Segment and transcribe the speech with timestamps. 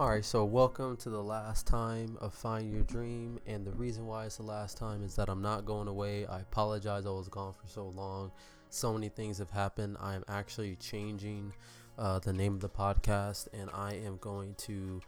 [0.00, 3.38] All right, so welcome to the last time of Find Your Dream.
[3.46, 6.24] And the reason why it's the last time is that I'm not going away.
[6.24, 8.32] I apologize, I was gone for so long.
[8.70, 9.98] So many things have happened.
[10.00, 11.52] I am actually changing
[11.98, 15.02] uh, the name of the podcast, and I am going to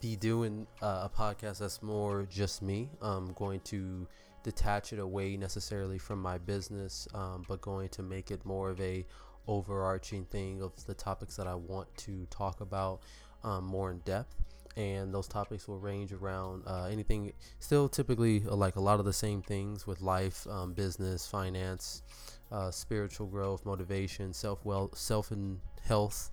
[0.00, 2.90] be doing uh, a podcast that's more just me.
[3.00, 4.08] I'm going to
[4.42, 8.80] detach it away necessarily from my business, um, but going to make it more of
[8.80, 9.06] a
[9.48, 13.02] overarching thing of the topics that I want to talk about
[13.44, 14.34] um, more in depth.
[14.74, 19.04] And those topics will range around uh, anything, still typically uh, like a lot of
[19.04, 22.02] the same things with life, um, business, finance,
[22.50, 26.30] uh, spiritual growth, motivation, self well, self and health.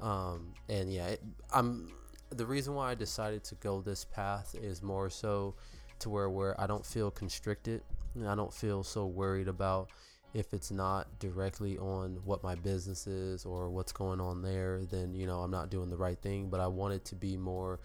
[0.00, 1.92] Um, and yeah, it, I'm
[2.30, 5.54] the reason why I decided to go this path is more so
[6.00, 7.82] to where where I don't feel constricted.
[8.26, 9.90] I don't feel so worried about
[10.34, 15.14] if it's not directly on what my business is or what's going on there, then
[15.14, 16.50] you know I'm not doing the right thing.
[16.50, 17.78] But I want it to be more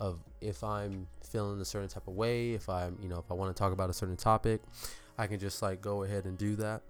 [0.00, 3.34] of if I'm feeling a certain type of way, if I'm you know if I
[3.34, 4.60] want to talk about a certain topic,
[5.18, 6.82] I can just like go ahead and do that.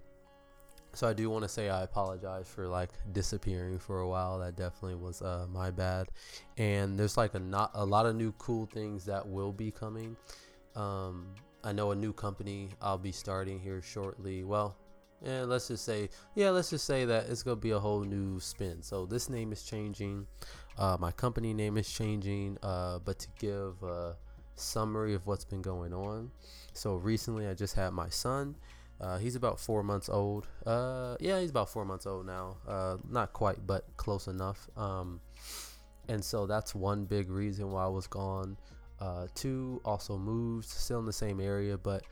[0.93, 4.39] So I do want to say I apologize for like disappearing for a while.
[4.39, 6.07] That definitely was uh, my bad.
[6.57, 10.15] And there's like a not a lot of new cool things that will be coming.
[10.75, 11.27] Um,
[11.63, 14.43] I know a new company I'll be starting here shortly.
[14.43, 14.75] Well,
[15.23, 18.39] and let's just say, yeah, let's just say that it's gonna be a whole new
[18.39, 18.81] spin.
[18.81, 20.27] So this name is changing,
[20.77, 22.57] uh, my company name is changing.
[22.61, 24.15] Uh, but to give a
[24.55, 26.31] summary of what's been going on,
[26.73, 28.55] so recently I just had my son.
[29.01, 30.47] Uh, he's about four months old.
[30.65, 32.57] Uh, yeah, he's about four months old now.
[32.67, 34.69] Uh, not quite, but close enough.
[34.77, 35.19] Um,
[36.07, 38.57] and so that's one big reason why I was gone.
[38.99, 42.03] Uh, two, also moved, still in the same area, but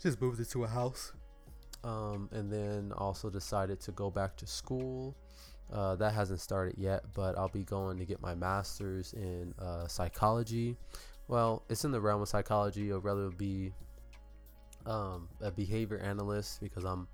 [0.00, 1.12] just moved into a house
[1.84, 5.16] um, and then also decided to go back to school.
[5.72, 9.86] Uh, that hasn't started yet, but I'll be going to get my master's in uh,
[9.86, 10.76] psychology.
[11.28, 12.92] Well, it's in the realm of psychology.
[12.92, 13.72] I'd rather be
[14.86, 17.06] um, a behavior analyst because I'm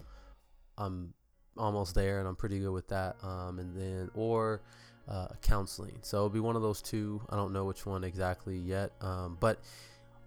[0.78, 1.14] I'm
[1.56, 3.16] almost there and I'm pretty good with that.
[3.22, 4.62] Um, and then or
[5.08, 5.98] uh, counseling.
[6.02, 7.20] So it'll be one of those two.
[7.30, 9.60] I don't know which one exactly yet, um, but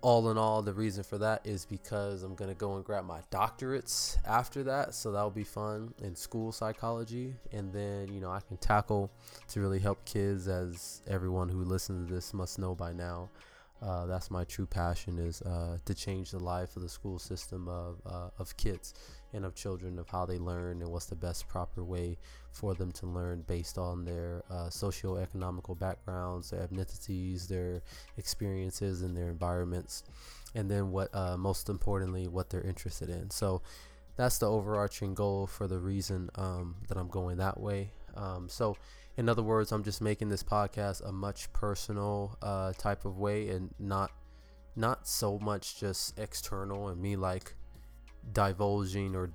[0.07, 3.03] all in all, the reason for that is because I'm going to go and grab
[3.03, 4.95] my doctorates after that.
[4.95, 7.35] So that'll be fun in school psychology.
[7.51, 9.11] And then, you know, I can tackle
[9.49, 13.27] to really help kids, as everyone who listens to this must know by now.
[13.81, 17.67] Uh, that's my true passion is uh, to change the life of the school system
[17.67, 18.93] of, uh, of kids
[19.33, 22.17] and of children of how they learn and what's the best proper way
[22.51, 27.81] for them to learn based on their uh, socio-economical backgrounds their ethnicities their
[28.17, 30.03] experiences and their environments.
[30.55, 33.29] And then what uh, most importantly what they're interested in.
[33.29, 33.61] So
[34.15, 37.91] that's the overarching goal for the reason um, that i'm going that way.
[38.15, 38.75] Um, so
[39.17, 43.49] in other words i'm just making this podcast a much personal uh, type of way
[43.49, 44.11] and not
[44.75, 47.55] not so much just external and me like
[48.31, 49.31] divulging or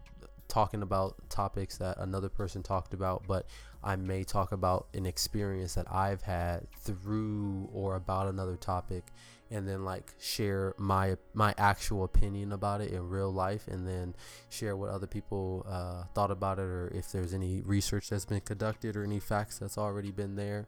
[0.52, 3.46] talking about topics that another person talked about, but
[3.82, 9.04] I may talk about an experience that I've had through or about another topic
[9.50, 14.14] and then like share my my actual opinion about it in real life and then
[14.50, 18.40] share what other people uh, thought about it or if there's any research that's been
[18.40, 20.66] conducted or any facts that's already been there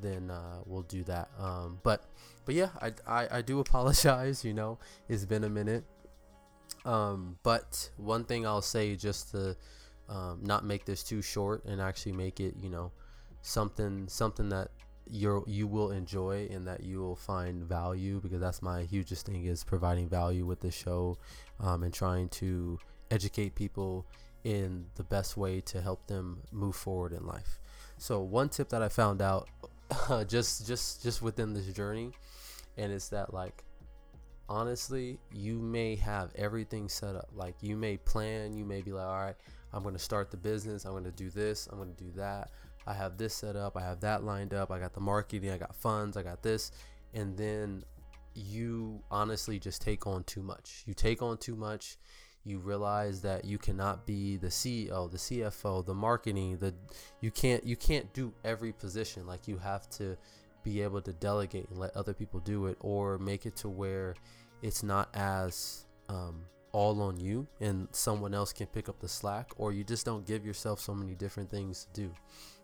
[0.00, 1.30] then uh, we'll do that.
[1.38, 2.04] Um, but
[2.44, 5.84] but yeah I, I, I do apologize you know it's been a minute
[6.86, 9.56] um, but one thing I'll say just to
[10.08, 12.92] um, not make this too short and actually make it, you know,
[13.42, 14.70] something something that
[15.08, 19.44] you you will enjoy and that you will find value because that's my hugest thing
[19.44, 21.18] is providing value with the show
[21.60, 22.78] um, and trying to
[23.10, 24.06] educate people
[24.44, 27.58] in the best way to help them move forward in life.
[27.98, 29.48] So one tip that I found out
[30.28, 32.12] just just just within this journey
[32.76, 33.64] and it's that like
[34.48, 37.28] honestly, you may have everything set up.
[37.34, 39.36] Like you may plan, you may be like, all right,
[39.72, 40.84] I'm going to start the business.
[40.84, 41.68] I'm going to do this.
[41.70, 42.50] I'm going to do that.
[42.86, 43.76] I have this set up.
[43.76, 44.70] I have that lined up.
[44.70, 45.50] I got the marketing.
[45.50, 46.16] I got funds.
[46.16, 46.70] I got this.
[47.14, 47.82] And then
[48.34, 50.84] you honestly just take on too much.
[50.86, 51.96] You take on too much.
[52.44, 56.72] You realize that you cannot be the CEO, the CFO, the marketing, the
[57.20, 59.26] you can't you can't do every position.
[59.26, 60.16] Like you have to
[60.70, 64.14] be able to delegate and let other people do it or make it to where
[64.62, 66.42] it's not as um,
[66.72, 70.26] all on you and someone else can pick up the slack or you just don't
[70.26, 72.10] give yourself so many different things to do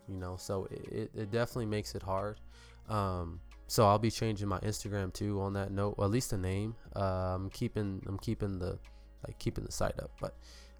[0.08, 0.36] you know?
[0.36, 2.40] So it, it definitely makes it hard.
[2.88, 6.74] Um, so i'll be changing my instagram too on that note at least the name.
[6.94, 8.78] Uh, i'm keeping i'm keeping the
[9.26, 10.34] like keeping the site up but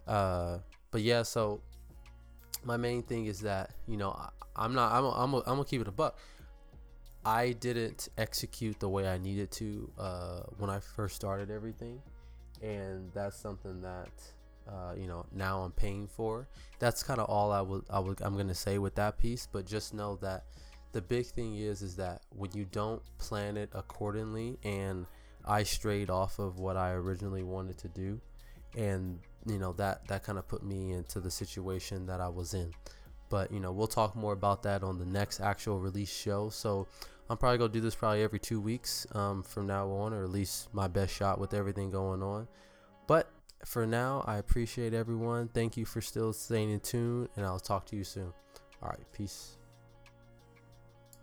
[0.05, 0.59] uh
[0.91, 1.59] but yeah so
[2.63, 4.11] my main thing is that you know
[4.55, 6.19] I, am not i'm a, I'm a, I'm gonna keep it a buck
[7.25, 12.01] I didn't execute the way I needed to uh, when I first started everything,
[12.61, 14.11] and that's something that
[14.67, 16.47] uh, you know now I'm paying for.
[16.79, 19.47] That's kind of all I would I would I'm gonna say with that piece.
[19.49, 20.43] But just know that
[20.91, 25.05] the big thing is is that when you don't plan it accordingly, and
[25.45, 28.19] I strayed off of what I originally wanted to do,
[28.77, 32.53] and you know that that kind of put me into the situation that I was
[32.53, 32.73] in.
[33.29, 36.49] But you know we'll talk more about that on the next actual release show.
[36.49, 36.87] So
[37.29, 40.29] I'm probably gonna do this probably every two weeks um, from now on, or at
[40.29, 42.47] least my best shot with everything going on.
[43.07, 43.29] But
[43.65, 45.47] for now, I appreciate everyone.
[45.47, 48.33] Thank you for still staying in tune, and I'll talk to you soon.
[48.81, 49.57] All right, peace.